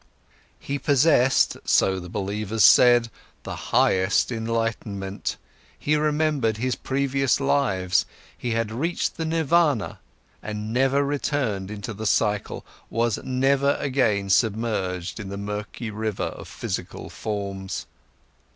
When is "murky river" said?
15.37-16.23